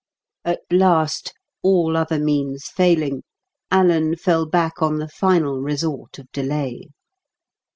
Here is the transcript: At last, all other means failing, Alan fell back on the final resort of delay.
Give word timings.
At 0.43 0.61
last, 0.71 1.31
all 1.61 1.95
other 1.95 2.17
means 2.17 2.63
failing, 2.65 3.21
Alan 3.69 4.15
fell 4.15 4.47
back 4.47 4.81
on 4.81 4.97
the 4.97 5.07
final 5.07 5.61
resort 5.61 6.17
of 6.17 6.25
delay. 6.31 6.87